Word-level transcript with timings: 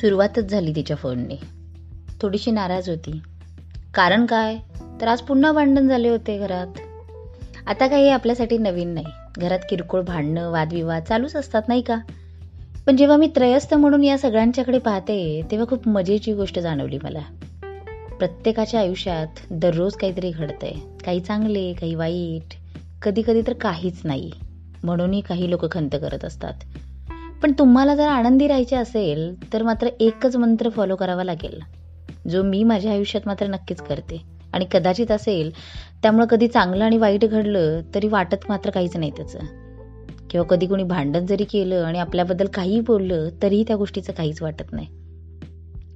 सुरुवातच 0.00 0.44
झाली 0.44 0.72
तिच्या 0.76 0.96
फोनने. 0.96 1.40
थोडीशी 2.22 2.50
नाराज 2.50 2.88
होती. 2.88 3.20
कारण 3.94 4.26
काय? 4.26 4.56
तर 5.00 5.08
आज 5.08 5.20
पुन्हा 5.20 5.52
भांडण 5.52 5.88
झाले 5.88 6.08
होते 6.08 6.38
घरात. 6.38 6.66
आता 7.66 7.86
काही 7.86 8.10
आपल्यासाठी 8.10 8.58
नवीन 8.58 8.88
नाही. 8.88 9.06
घरात 9.38 9.58
किरकोळ 9.70 10.02
भांडणं 10.02 10.50
वादविवाद 10.50 11.02
चालूच 11.02 11.36
असतात 11.36 11.62
नाही 11.68 11.82
का? 11.82 11.98
पण 12.86 12.96
जेव्हा 12.96 13.16
मी 13.16 13.26
त्रयस्थ 13.26 13.74
म्हणून 13.74 14.04
या 14.04 14.18
सगळ्यांच्याकडे 14.18 14.78
पाहते 14.78 15.42
तेव्हा 15.50 15.66
खूप 15.66 15.88
मजेची 15.88 16.32
गोष्ट 16.32 16.58
जाणवली 16.58 16.98
मला. 17.02 17.22
प्रत्येकाच्या 18.18 18.80
आयुष्यात 18.80 19.26
दररोज 19.50 19.92
काहीतरी 19.92 20.30
घडतंय. 20.30 20.72
काही 21.04 21.20
चांगले 21.20 21.72
काही 21.72 21.94
वाईट. 21.94 22.54
कधी 23.02 23.22
कधी 23.26 23.42
तर 23.46 23.52
काहीच 23.52 24.00
नाही. 24.04 24.30
म्हणूनही 24.82 25.20
काही 25.20 25.50
लोक 25.50 25.72
खंत 25.72 25.90
करत 25.92 26.24
असतात. 26.24 26.54
पण 27.42 27.52
तुम्हाला 27.58 27.94
जर 27.94 28.08
आनंदी 28.08 28.46
राहायचे 28.46 28.76
असेल 28.76 29.52
तर 29.52 29.62
मात्र 29.62 29.88
एकच 30.00 30.36
मंत्र 30.36 30.68
फॉलो 30.68 30.96
करावा 30.96 31.24
लागेल. 31.24 31.60
जो 32.28 32.42
मी 32.42 32.62
माझ्या 32.62 32.92
आयुष्यात 32.92 33.22
मात्र 33.26 33.46
नक्कीच 33.46 33.80
करते. 33.80 34.22
आणि 34.52 34.66
कदाचित 34.72 35.10
असेल 35.10 35.50
त्यामुळं 36.02 36.26
कधी 36.26 36.48
चांगलं 36.48 36.84
आणि 36.84 36.96
वाईट 36.96 37.24
घडलं 37.24 37.80
तरी 37.94 38.08
वाटत 38.08 38.36
मात्र 38.48 38.70
काहीच 38.70 38.96
नाही 38.96 39.10
त्याचं. 39.10 39.38
किंवा 40.30 40.46
कधी 40.46 40.66
कोणी 40.66 40.82
भांडण 40.82 41.26
जरी 41.26 41.44
केलं 41.44 41.82
आणि 41.82 41.98
आपल्याबद्दल 41.98 42.46
काहीही 42.46 42.80
बोललं 42.80 43.28
तरीही 43.42 43.64
त्या 43.66 43.76
गोष्टीचं 43.76 44.12
काहीच 44.12 44.42
वाटत 44.42 44.72
नाही. 44.72 44.86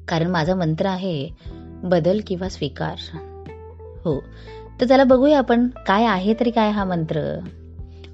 कारण 0.09 0.27
माझा 0.27 0.55
मंत्र 0.55 0.87
आहे 0.87 1.29
बदल 1.85 2.21
किंवा 2.27 2.49
स्वीकार. 2.49 3.19
हो. 4.05 4.23
तर 4.81 4.87
चला 4.87 5.05
बघूया 5.05 5.39
आपण 5.39 5.69
काय 5.69 6.05
आहे 6.05 6.35
तरी 6.41 6.51
काय 6.51 6.71
हा 6.71 6.85
मंत्र? 6.85 7.39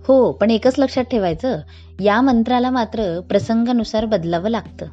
हो 0.09 0.33
पण 0.33 0.51
एकच 0.51 0.75
लक्षात 0.79 1.05
ठेवायचं 1.05 1.61
या 2.01 2.21
मंत्राला 2.21 2.71
मात्र 2.71 3.21
प्रसंगानुसार 3.21 4.05
बदलावं 4.05 4.51
लागतं. 4.51 4.87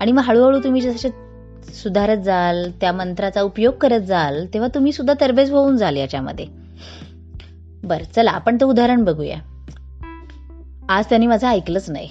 आणि 0.00 0.12
मग 0.12 0.22
हळूहळू 0.22 0.58
तुम्ही 0.58 0.80
जसे 0.80 1.08
सुधारत 1.74 2.16
जाल 2.16 2.70
त्या 2.70 2.92
मंत्राचा 2.92 3.42
उपयोग 3.42 3.74
करत 3.74 4.00
जाल 4.00 4.46
तेव्हा 4.46 4.68
तुम्ही 4.74 4.92
सुद्धा 4.92 5.14
तरबेज 5.20 5.50
होऊन 5.50 5.76
जाल 5.76 5.96
याच्यामध्ये. 5.96 6.46
बरं 7.84 8.12
चला 8.16 8.30
आपण 8.30 8.56
तर 8.56 8.64
उदाहरण 8.64 9.04
बघूया. 9.04 9.36
आज 10.88 11.04
त्यांनी 11.04 11.26
माझं 11.26 11.46
ऐकलंच 11.46 11.90
नाही. 11.90 12.08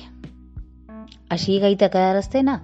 अशी 1.30 1.60
काही 1.60 1.76
तक्रार 1.76 2.16
असते 2.16 2.42
ना? 2.42 2.58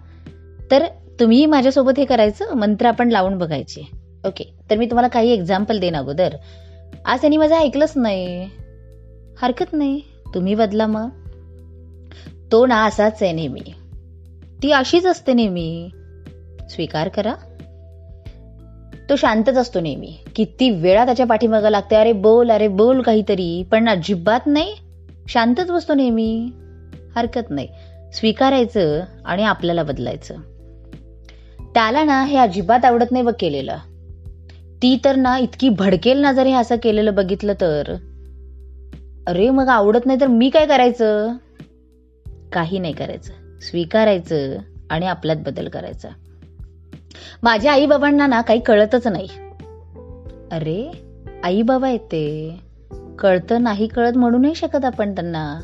तर 0.71 0.85
तुम्ही 1.19 1.45
माझ्यासोबत 1.45 1.91
हे 1.97 2.05
करायचं 2.05 2.55
मंत्र 2.55 2.85
आपण 2.85 3.09
लावून 3.09 3.37
बघायचे. 3.37 3.91
ओके 4.25 4.53
तर 4.69 4.77
मी 4.77 4.85
तुम्हाला 4.85 5.07
काही 5.07 5.31
एक्झाम्पल 5.31 5.79
देईन 5.79 5.95
अगोदर. 5.95 6.29
आज 7.05 7.21
त्यांनी 7.21 7.37
माझं 7.37 7.55
ऐकलंच 7.55 7.93
नाही. 7.95 8.49
हरकत 9.41 9.73
नाही. 9.73 10.01
तुम्ही 10.33 10.55
बदला 10.55 10.87
मग. 10.87 11.09
तो 12.51 12.65
ना 12.65 12.85
असाच 12.85 13.23
आहे 13.23 13.31
नेहमी. 13.31 13.73
ती 14.63 14.71
अशीच 14.71 15.05
असते 15.05 15.33
नेहमी. 15.33 15.89
स्वीकार 16.69 17.07
करा. 17.07 17.33
तो 19.09 19.15
शांतच 19.15 19.57
असतो 19.57 19.79
नेहमी. 19.79 20.17
किती 20.35 20.69
वेळा 20.69 21.05
त्याच्या 21.05 21.25
पाठीमागं 21.25 21.69
लागते 21.69 21.95
अरे 21.95 22.11
बोल 22.11 22.51
अरे 22.51 22.67
बोल 22.67 23.01
काहीतरी. 23.01 23.63
पण 23.71 23.89
अजिबात 23.89 24.39
नाही. 24.45 24.73
शांतच 25.27 25.71
बसतो 25.71 25.93
नेहमी. 25.93 26.51
हरकत 27.15 27.49
नाही. 27.49 27.67
स्वीकारायचं 28.13 29.01
आणि 29.25 29.43
आपल्याला 29.43 29.83
बदलायचं. 29.83 30.35
त्याला 31.73 32.03
ना 32.03 32.23
हे 32.23 32.37
अजिबात 32.37 32.85
आवडत 32.85 33.11
नाही 33.11 33.23
बघ 33.23 33.33
केलेलं. 33.39 33.77
ती 34.81 34.99
तर 35.05 35.15
ना 35.15 35.37
इतकी 35.37 35.69
भडकेल 35.69 36.17
ना 36.17 36.31
जर 36.31 36.45
हे 36.45 36.53
असं 36.53 36.75
केलेलं 36.83 37.15
बघितलं 37.15 37.53
तर. 37.61 37.95
अरे 39.29 39.49
मग 39.49 39.67
आवडत 39.67 40.05
नाही 40.05 40.21
तर 40.21 40.27
मी 40.27 40.49
काय 40.49 40.65
करायचं? 40.65 41.33
काही 42.53 42.79
नाही 42.79 42.93
करायचं. 42.93 43.59
स्वीकारायचं 43.59 44.57
आणि 44.89 45.05
आपल्यात 45.05 45.37
बदल 45.37 45.67
करायचा. 45.67 46.09
माझ्या 47.43 47.71
आई 47.71 47.85
बाबांना 47.85 48.27
ना 48.27 48.41
काही 48.41 48.59
कळतच 48.59 49.07
नाही. 49.07 49.27
अरे 50.51 50.91
आई 51.43 51.61
बाबा 51.61 51.89
येते. 51.89 52.55
कळतं 53.19 53.63
नाही 53.63 53.87
कळत 53.87 54.17
म्हणू 54.17 54.37
नाही 54.37 54.55
शकत 54.55 54.85
आपण 54.85 55.15
त्यांना. 55.15 55.59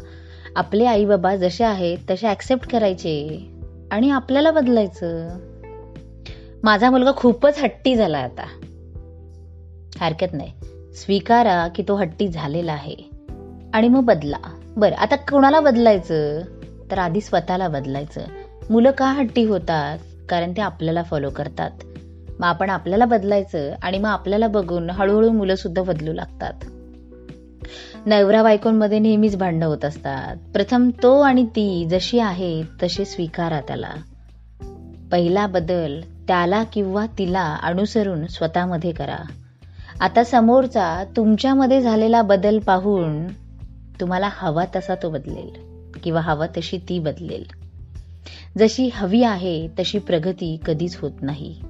आपले 0.55 0.85
आई 0.85 1.05
बाबा 1.05 1.35
जसे 1.35 1.63
आहेत 1.63 1.97
तसे 2.09 2.29
ऍक्सेप्ट 2.29 2.71
करायचे 2.71 3.47
आणि 3.91 4.09
आपल्याला 4.09 4.51
बदलायचं. 4.51 5.29
माझा 6.63 6.89
मुलगा 6.89 7.11
खूपच 7.11 7.63
हट्टी 7.63 7.95
झाला 7.95 8.17
आता. 8.17 8.45
हरकत 9.99 10.33
नाही. 10.33 10.51
स्वीकारा 10.93 11.67
की 11.75 11.83
तो 11.87 11.95
हट्टी 11.95 12.27
झालेला 12.27 12.73
आहे. 12.73 13.14
आणि 13.75 13.87
मग 13.87 14.03
बदला. 14.03 14.37
बरं 14.77 14.95
आता 14.95 15.15
कोणाला 15.15 15.59
बदलायचं? 15.59 16.41
तर 16.91 16.97
आधी 16.97 17.21
स्वतःला 17.21 17.67
बदलायचं. 17.67 18.21
मुलं 18.69 18.91
का 18.91 19.05
हट्टी 19.05 19.43
होतात? 19.43 19.97
कारण 20.29 20.51
ते 20.51 20.61
आपल्याला 20.61 21.03
फॉलो 21.03 21.29
करतात. 21.29 21.71
मग 22.39 22.47
आपण 22.47 22.69
आपल्याला 22.69 23.05
बदलायचं 23.05 23.73
आणि 23.83 23.97
मग 23.97 24.09
आपल्याला 24.09 24.47
बघून 24.47 24.89
हळूहळू 24.89 25.31
मुलं 25.31 25.55
सुद्धा 25.55 25.81
बदलू 25.81 26.13
लागतात. 26.13 26.53
नवरा 28.05 28.43
बायकोंमध्ये 28.43 28.99
नेहमीच 28.99 29.37
भांडणं 29.37 29.65
होत 29.65 29.85
असतात. 29.85 30.35
प्रथम 30.53 30.89
तो 31.03 31.19
आणि 31.19 31.45
ती 31.45 31.87
जशी 31.91 32.19
आहे 32.19 32.63
तशी 32.83 33.05
स्वीकारा 33.05 33.59
त्याला. 33.59 33.91
पहिला 35.11 35.47
बदल 35.47 36.01
त्याला 36.01 36.63
किंवा 36.63 37.05
तिला 37.17 37.57
अनुसरून 37.63 38.27
स्वतःमध्ये 38.27 38.91
करा. 38.91 39.17
आता 40.01 40.23
समोरचा 40.23 41.03
तुमच्यामध्ये 41.17 41.81
झालेला 41.81 42.21
बदल 42.21 42.59
पाहून 42.59 43.27
तुम्हाला 44.01 44.29
हवा 44.33 44.65
तसा 44.75 44.95
तो 44.95 45.09
बदलेल 45.09 45.49
किंवा 46.03 46.21
हवा 46.21 46.47
तशी 46.47 46.77
ती 46.77 46.99
बदलेल. 46.99 47.45
जशी 48.57 48.89
हवी 48.93 49.23
आहे 49.23 49.67
तशी 49.67 49.99
प्रगती 49.99 50.59
कधीच 50.65 50.95
होत 50.95 51.11
नाही. 51.21 51.61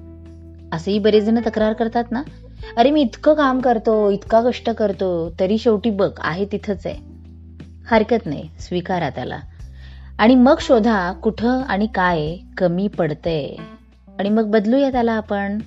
असेही 0.72 0.98
बरेच 0.98 1.24
जण 1.24 1.38
तक्रार 1.46 1.72
करतात 1.72 2.04
ना? 2.10 2.22
अरे 2.76 2.90
मी 2.90 3.00
इतकं 3.00 3.34
काम 3.34 3.60
करतो 3.60 4.10
इतका 4.10 4.42
कष्ट 4.42 4.70
करतो 4.70 5.30
तरी 5.40 5.58
शेवटी 5.58 5.90
बघ 5.90 6.10
आहे 6.18 6.44
तिथंच 6.44 6.86
आहे. 6.86 6.96
हरकत 7.90 8.26
नाही 8.26 8.48
स्वीकारा 8.58 9.10
त्याला. 9.10 9.38
आणि 10.18 10.34
मग 10.34 10.54
शोधा 10.60 11.12
कुठं 11.12 11.62
आणि 11.62 11.86
काय 11.86 12.36
कमी 12.58 12.88
पडतंय. 12.88 13.50
आणि 14.18 14.28
मग 14.28 14.50
बदलूया 14.50 14.92
त्याला 14.92 15.12
आपण. 15.12 15.58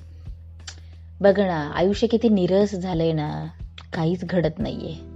बघ 1.20 1.40
ना 1.40 1.72
आयुष्य 1.74 2.06
किती 2.06 2.28
निरस 2.28 2.74
झालंय 2.74 3.12
ना 3.12 3.46
काहीच 3.92 4.24
घडत 4.24 4.58
नाहीये. 4.58 5.09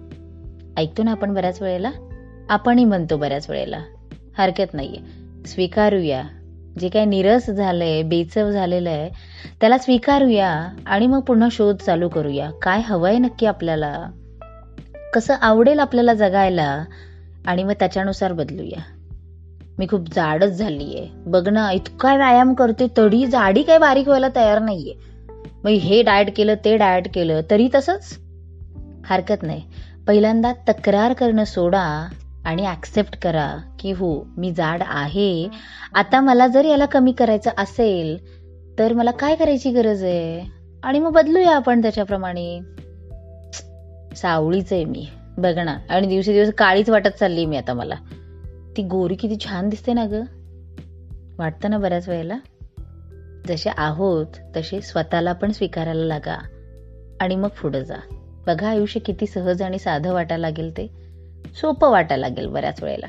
ऐकतो 0.77 1.03
ना 1.03 1.11
आपण 1.11 1.35
बऱ्याच 1.35 1.62
वेळेला? 1.62 1.91
आपणही 2.49 2.85
म्हणतो 2.85 3.17
बऱ्याच 3.17 3.51
वेळेला. 3.51 3.81
हरकत 4.39 4.75
नाहीये. 4.75 4.99
स्वीकारूया. 5.47 6.23
जे 6.81 6.89
काही 6.89 7.07
निरस 7.07 7.51
झालंय 7.51 8.03
बेचव 8.03 8.51
झालेलं 8.51 8.91
आहे 8.91 9.11
त्याला 9.61 9.79
स्वीकारूया 9.79 10.69
आणि 10.87 11.07
मग 11.07 11.21
पुन्हा 11.21 11.49
शोध 11.53 11.77
चालू 11.77 12.09
करूया. 12.09 12.51
काय 12.62 12.81
हवंय 12.81 13.19
नक्की 13.19 13.47
आपल्याला? 13.47 14.07
कसं 15.15 15.35
आवडेल 15.35 15.79
आपल्याला 15.79 16.15
जगायला? 16.15 16.85
आणि 17.47 17.65
मग 17.65 17.73
त्याच्यानुसार 17.73 18.33
बदलूया. 18.33 18.81
मी 19.79 19.87
खूप 19.91 20.15
जाडच 20.15 20.49
झालीये. 20.49 21.06
बघ 21.27 21.49
ना 21.49 21.73
इतका 21.73 22.17
व्यायाम 22.17 22.55
करते 22.55 22.87
तरी 22.97 23.27
जाडी 23.27 23.62
काय 23.62 23.79
बारीक 23.79 24.06
व्हायला 24.06 24.29
तयार 24.37 24.59
नाहीये. 24.59 24.95
मग 25.65 25.71
हे 25.71 26.03
डाएट 26.03 26.37
केलं 26.37 26.55
ते 26.65 26.77
डाएट 26.77 27.15
केलं 27.15 27.41
तरी 27.51 27.69
तसंच? 27.75 28.19
हरकत 29.06 29.43
नाही. 29.43 29.62
पहिल्यांदा 30.06 30.53
तक्रार 30.53 31.12
करणं 31.12 31.44
सोडा 31.44 32.09
आणि 32.44 32.66
ॲक्सेप्ट 32.66 33.19
करा 33.19 33.56
की 33.81 33.92
हो 33.92 34.26
मी 34.37 34.53
जाड 34.53 34.82
आहे. 34.87 35.48
आता 35.94 36.20
मला 36.20 36.47
जर 36.47 36.65
याला 36.65 36.87
कमी 36.87 37.12
करायचं 37.12 37.50
असेल 37.59 38.19
तर 38.78 38.93
मला 38.93 39.10
काय 39.10 39.34
करायची 39.34 39.70
गरज 39.70 40.04
आहे? 40.04 40.47
आणि 40.84 40.98
मग 40.98 41.12
बदलूया 41.12 41.56
आपण 41.56 41.82
त्याच्याप्रमाणे. 41.82 42.60
सावळीच 44.16 44.72
आहे 44.72 44.84
मी. 44.84 45.09
बघ 45.38 45.59
ना 45.59 45.78
आणि 45.91 46.06
दिवसेदिवस 46.06 46.54
काळीच 46.54 46.91
वाटत 46.91 47.19
चालली 47.20 47.46
मी 47.46 47.56
आता 47.56 47.75
मला. 47.75 47.94
ती 48.76 48.82
गोरी 48.82 49.14
किती 49.14 49.37
छान 49.46 49.69
दिसते 49.69 49.93
ना 49.93 50.05
ग. 50.06 50.23
वाटतं 51.38 51.70
ना 51.70 51.79
बऱ्याच 51.79 52.08
वेळेला? 52.08 52.38
जसे 53.49 53.70
आहोत 53.76 54.26
तसे 54.56 54.81
स्वतःला 54.81 55.32
पण 55.32 55.52
स्वीकारायला 55.52 56.05
लागा. 56.05 56.37
आणि 57.20 57.37
मग 57.37 57.49
पुढे 57.49 57.84
जा. 57.84 58.24
बघा 58.46 58.69
आयुष्य 58.69 59.00
किती 59.00 59.26
सहज 59.26 59.62
आणि 59.62 59.79
साधं 59.79 60.12
वाटायला 60.12 60.49
लागेल 60.49 60.70
ते. 60.70 60.87
सोपं 61.61 61.91
वाटायला 61.91 62.29
लागेल 62.29 62.46
बऱ्याच 62.46 62.82
वेळेला. 62.82 63.06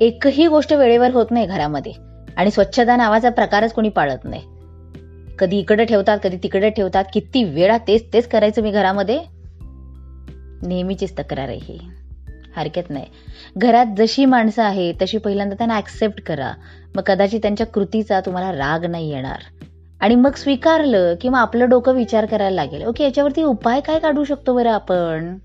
एकही 0.00 0.46
गोष्ट 0.46 0.72
वेळेवर 0.72 1.10
होत 1.10 1.26
नाही 1.30 1.46
घरामध्ये 1.46 1.92
आणि 2.36 2.50
स्वच्छता 2.50 2.96
नावाचा 2.96 3.30
प्रकारच 3.30 3.72
कोणी 3.72 3.88
पाळत 3.88 4.24
नाही. 4.24 4.42
कधी 5.38 5.58
इकडे 5.58 5.84
ठेवतात 5.84 6.18
कधी 6.24 6.36
तिकडे 6.42 6.70
ठेवतात 6.70 7.04
किती 7.12 7.44
वेळा 7.44 7.78
तेच 7.78 8.12
तेच 8.12 8.28
करायचं 8.28 8.62
मी 8.62 8.70
घरामध्ये? 8.70 9.20
नेहमीचीच 10.62 11.12
तक्रार 11.18 11.48
आहे 11.48 11.58
ही. 11.62 11.78
हरकत 12.56 12.90
नाही. 12.90 13.06
घरात 13.56 13.86
जशी 13.98 14.24
माणसं 14.24 14.62
आहे 14.62 14.92
तशी 14.92 15.18
पहिल्यांदा 15.18 15.54
त्यांना 15.54 15.76
ऍक्सेप्ट 15.76 16.22
करा. 16.22 16.52
मग 16.96 17.02
कदाचित 17.02 17.40
त्यांच्या 17.42 17.66
कृतीचा 17.66 18.20
तुम्हाला 18.20 18.52
राग 18.52 18.84
नाही 18.84 19.12
येणार. 19.12 19.63
आणि 20.04 20.14
मग 20.14 20.34
स्वीकारलं 20.34 21.14
की 21.20 21.28
मग 21.28 21.38
आपलं 21.38 21.68
डोकं 21.68 21.94
विचार 21.94 22.26
करायला 22.26 22.54
लागेल. 22.54 22.84
ओके 22.84 23.04
याच्यावरती 23.04 23.42
उपाय 23.42 23.80
काय 23.80 23.98
काढू 23.98 24.24
शकतो 24.24 24.54
बरं 24.54 24.70
आपण? 24.70 25.36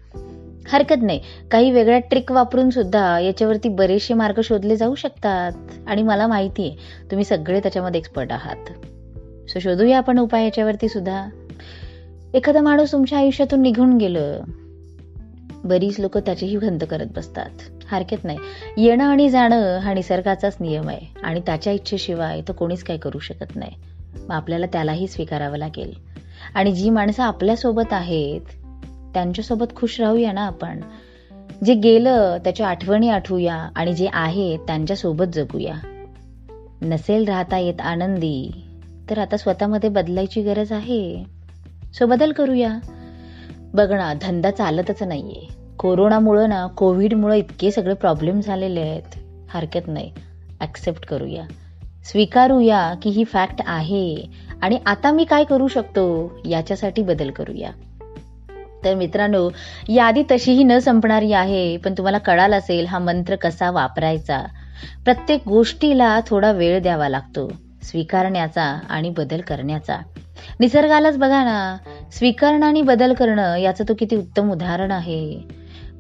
हरकत 0.68 0.96
नाही. 1.02 1.20
काही 1.52 1.72
वेगळ्या 1.72 2.00
ट्रिक 2.00 2.32
वापरून 2.32 2.70
सुद्धा 2.70 3.20
याच्यावरती 3.20 3.70
बरेचसे 3.70 4.14
मार्ग 4.14 4.42
शोधले 4.44 4.76
जाऊ 4.76 4.96
शकतात. 4.96 5.52
आणि 5.88 6.04
मला 6.04 6.28
माहिती 6.28 6.68
आहे 6.68 6.76
तुम्ही 7.12 7.26
सगळे 7.26 7.60
त्याच्यामध्ये 7.60 8.00
एक्सपर्ट 8.00 8.32
आहात. 8.32 8.70
सो 9.50 9.60
शोधूया 9.60 9.98
आपण 9.98 10.20
उपाय 10.20 10.44
याच्यावरती 10.44 10.90
सुद्धा. 10.90 11.26
एखादा 12.34 12.62
माणूस 12.62 12.92
तुमच्या 12.92 13.18
आयुष्यातून 13.18 13.62
निघून 13.62 13.98
गेलं. 13.98 14.42
बरीच 15.64 16.00
लोक 16.00 16.18
त्याचीही 16.18 16.58
खंत 16.58 16.80
करत 16.90 17.08
बसतात. 17.16 17.84
हरकत 17.92 18.24
नाही. 18.24 18.40
येणं 18.78 19.04
आणि 19.04 19.30
जाणं 19.30 19.78
हा 19.78 19.94
निसर्गाचाच 19.94 20.58
नियम 20.60 20.90
आहे. 20.90 21.20
आणि 21.24 21.40
त्याच्या 21.40 21.74
इच्छेशिवाय 21.74 22.42
तर 22.48 22.54
कोणीच 22.54 22.84
काही 22.84 23.00
करू 23.00 23.20
शकत 23.20 23.56
नाही. 23.56 23.72
मग 24.16 24.36
आपल्याला 24.36 24.66
त्यालाही 24.66 25.08
स्वीकारावं 25.08 25.58
लागेल. 25.58 25.94
आणि 26.56 26.72
जी 26.72 26.90
माणसं 26.90 27.24
आपल्यासोबत 27.24 27.94
आहेत 27.94 28.42
त्यांच्यासोबत 29.14 29.66
खुश 29.76 30.02
राहूया 30.02 30.32
ना 30.32 30.42
आपण. 30.42 30.80
जे 31.66 31.74
गेलं 31.74 32.38
त्याच्या 32.44 32.68
आठवणी 32.68 33.10
आठवूया 33.10 33.70
आणि 33.76 33.94
जे 33.94 34.10
आहे 34.14 34.58
त्यांच्यासोबत 34.58 35.26
जगूया. 35.34 35.76
नसेल 36.82 37.26
राहता 37.26 37.58
येत 37.58 37.82
आनंदी 37.82 38.66
तर 39.10 39.20
आता 39.20 39.38
स्वतःमध्ये 39.38 39.90
बदलायची 39.90 40.42
गरज 40.42 40.72
आहे. 40.72 41.24
सो 41.94 42.06
बदल 42.06 42.32
करूया. 42.32 42.78
बघ 43.74 43.92
ना 43.92 44.14
धंदा 44.22 44.52
चालतच 44.52 45.04
नाहीये. 45.04 45.48
कोरोनामुळं 45.80 46.50
ना 46.50 46.68
कोविडमुळं 46.68 47.36
इतके 47.36 47.72
सगळे 47.72 47.94
प्रॉब्लेम 47.94 48.42
झालेले 48.42 48.80
आहेत. 48.80 49.20
हरकत 49.50 49.88
नाही. 49.88 50.12
ॲक्सेप्ट 50.60 51.06
करूया. 51.06 51.44
स्वीकारूया 52.12 52.94
की 53.04 53.10
ही 53.10 53.24
फॅक्ट 53.24 53.62
आहे. 53.66 54.16
आणि 54.62 54.80
आता 54.86 55.12
मी 55.12 55.24
काय 55.24 55.44
करू 55.44 55.68
शकतो? 55.68 56.40
याच्यासाठी 56.46 57.02
बदल 57.02 57.32
करूया. 57.32 57.70
तर 58.86 58.96
मित्रांनो 58.96 59.50
यादी 59.90 60.24
तशीही 60.32 60.64
न 60.64 60.80
संपणारी 60.80 61.34
आहे 61.34 61.78
पण 61.78 61.94
तुम्हाला 61.94 62.18
कळाल 62.18 62.54
असेल 62.54 62.86
हा 62.86 63.00
मंत्र 63.00 63.36
कसा 63.36 63.72
वापरायचा. 63.72 64.40
प्रत्येक 65.06 65.42
गोष्टीला 65.48 66.20
थोडा 66.28 66.52
वेळ 66.52 66.82
द्यावा 66.82 67.10
लागतो 67.10 67.52
स्वीकारण्याचा 67.84 68.80
आणि 68.90 69.10
बदल 69.10 69.42
करण्याचा. 69.42 69.98
निसर्गालाच 70.60 71.18
बघा 71.18 71.44
ना 71.44 71.78
स्वीकारणं 72.12 72.66
आणि 72.66 72.82
बदल 72.82 73.14
करणं 73.14 73.56
याचं 73.56 73.84
तो 73.90 73.94
किती 73.94 74.16
उत्तम 74.16 74.52
उदाहरण 74.52 74.92
आहे. 74.92 75.40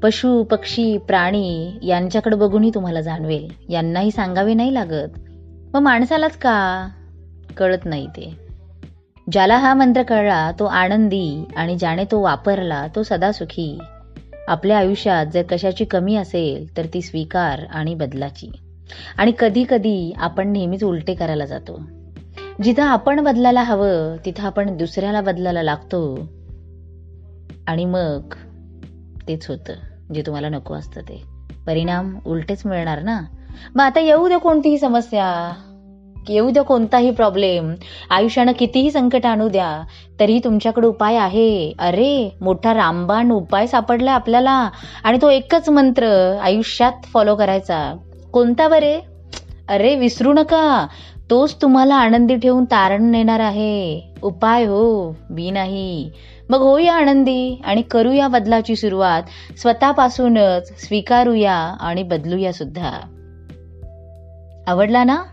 पशु 0.03 0.43
पक्षी 0.43 0.97
प्राणी 0.97 1.71
यांच्याकडे 1.83 2.35
बघूनही 2.35 2.71
तुम्हाला 2.75 3.01
जाणवेल. 3.01 3.53
यांनाही 3.69 4.11
सांगावे 4.11 4.53
नाही 4.53 4.73
लागत. 4.73 5.09
मग 5.73 5.79
माणसालाच 5.79 6.37
का? 6.37 6.89
कळत 7.57 7.85
नाही 7.85 8.07
ते. 8.07 8.37
ज्याला 9.31 9.57
हा 9.57 9.73
मंत्र 9.73 10.03
कळला 10.03 10.51
तो 10.59 10.65
आनंदी 10.65 11.43
आणि 11.55 11.77
ज्याने 11.77 12.05
तो 12.05 12.21
वापरला 12.21 12.87
तो 12.95 13.03
सदा 13.03 13.31
सुखी. 13.31 13.79
आपल्या 14.47 14.77
आयुष्यात 14.77 15.25
जर 15.25 15.41
कशाची 15.41 15.85
कमी 15.85 16.15
असेल 16.15 16.77
तर 16.77 16.85
ती 16.85 17.01
स्वीकार 17.01 17.61
आणि 17.71 17.95
बदलाची. 17.95 18.51
आणि 19.17 19.31
कधी 19.39 19.65
कधी 19.69 20.13
आपण 20.17 20.51
नेहमीच 20.51 20.83
उलटे 20.83 21.13
करायला 21.13 21.45
जातो. 21.45 21.81
जिथं 22.63 22.83
आपण 22.83 23.23
बदलायला 23.23 23.61
हवं 23.61 24.17
तिथं 24.25 24.43
आपण 24.43 24.77
दुसऱ्याला 24.77 25.21
बदलायला 25.21 25.63
लागतो. 25.63 26.29
आणि 27.67 27.85
मग 27.85 28.33
तेच 29.27 29.47
होतं 29.47 29.73
जे 30.13 30.21
तुम्हाला 30.21 30.49
नको 30.49 30.73
असतं 30.73 31.01
ते. 31.01 31.23
परिणाम 31.67 32.19
उलटेच 32.25 32.65
मिळणार 32.65 33.01
ना? 33.01 33.21
मग 33.75 33.83
आता 33.83 33.99
येऊ 33.99 34.27
द्या 34.27 34.37
कोणतीही 34.37 34.77
समस्या. 34.77 35.53
येऊ 36.29 36.49
द्या 36.49 36.63
कोणताही 36.63 37.11
प्रॉब्लेम 37.11 37.75
आयुष्यानं 38.09 38.51
कितीही 38.59 38.91
संकट 38.91 39.25
आणू 39.25 39.49
द्या 39.49 39.83
तरीही 40.19 40.39
तुमच्याकडे 40.43 40.87
उपाय 40.87 41.15
आहे. 41.15 41.73
अरे 41.79 42.35
मोठा 42.41 42.73
रामबाण 42.73 43.31
उपाय 43.31 43.67
सापडला 43.67 44.11
आपल्याला. 44.11 44.69
आणि 45.03 45.17
तो 45.21 45.29
एकच 45.29 45.69
मंत्र 45.69 46.35
आयुष्यात 46.41 46.91
फॉलो 47.13 47.35
करायचा. 47.35 47.97
कोणता 48.33 48.67
बरे? 48.67 48.99
अरे 49.69 49.95
विसरू 49.95 50.33
नका. 50.33 50.87
तोच 51.29 51.61
तुम्हाला 51.61 51.95
आनंदी 51.95 52.35
ठेवून 52.35 52.65
तारण 52.65 53.11
नेणार 53.11 53.39
आहे. 53.39 54.01
उपाय 54.21 54.65
हो 54.65 55.15
बी 55.29 55.51
नाही. 55.51 56.11
मग 56.49 56.59
होऊया 56.59 56.95
आनंदी 56.95 57.61
आणि 57.65 57.81
करूया 57.81 58.27
बदलाची 58.27 58.75
सुरुवात. 58.75 59.23
स्वतःपासूनच 59.57 60.87
स्वीकारूया 60.87 61.75
आणि 61.79 62.03
बदलूया 62.03 62.53
सुद्धा. 62.53 62.91
आवडला 64.69 65.03
ना? 65.03 65.23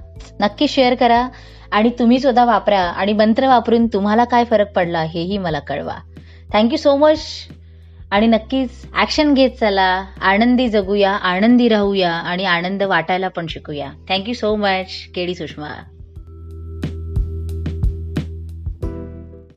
नक्की 0.40 0.68
शेअर 0.68 0.94
करा 0.94 1.28
आणि 1.72 1.90
तुम्ही 1.98 2.18
सुद्धा 2.20 2.44
वापरा 2.44 2.80
आणि 2.80 3.12
मंत्र 3.12 3.48
वापरून 3.48 3.86
तुम्हाला 3.86 4.24
काय 4.24 4.44
फरक 4.44 4.72
पडला 4.72 5.02
हेही 5.02 5.38
मला 5.38 5.58
कळवा. 5.58 5.96
थँक्यू 6.52 6.76
सो 6.76 6.96
मच 6.96 7.18
आणि 8.10 8.26
नक्कीच 8.26 8.70
ॲक्शन 8.94 9.34
घेत 9.34 9.50
चला. 9.60 10.04
आनंदी 10.22 10.68
जगूया 10.68 11.12
आनंदी 11.12 11.68
राहूया 11.68 12.12
आणि 12.12 12.44
आनंद 12.44 12.82
वाटायला 12.82 13.28
पण 13.28 13.46
शिकूया. 13.46 13.90
थँक्यू 14.08 14.34
सो 14.34 14.54
मच 14.56 14.94
केडी 15.14 15.34
सुषमा. 15.34 15.68